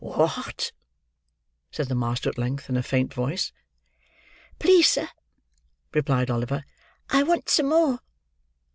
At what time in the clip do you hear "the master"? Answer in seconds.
1.87-2.27